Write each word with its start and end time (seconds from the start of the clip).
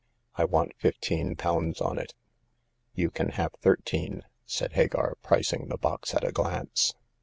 I 0.33 0.45
want 0.45 0.73
fifteen 0.79 1.35
pounds 1.35 1.79
on 1.79 1.99
it."" 1.99 2.15
You 2.95 3.11
can 3.11 3.29
have 3.33 3.51
thirteen," 3.61 4.23
said 4.47 4.71
Hagar, 4.73 5.13
pricing 5.21 5.67
the 5.67 5.77
box 5.77 6.15
at 6.15 6.23
a 6.23 6.31
glance. 6.31 6.95